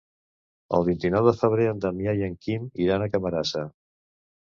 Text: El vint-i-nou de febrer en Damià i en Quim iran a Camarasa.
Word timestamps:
El 0.77 0.85
vint-i-nou 0.87 1.27
de 1.29 1.35
febrer 1.43 1.69
en 1.73 1.85
Damià 1.85 2.17
i 2.23 2.27
en 2.31 2.37
Quim 2.47 2.69
iran 2.89 3.07
a 3.11 3.15
Camarasa. 3.15 3.67